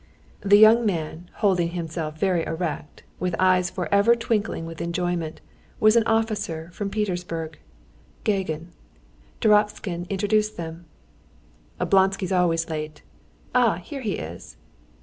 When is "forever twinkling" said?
3.69-4.65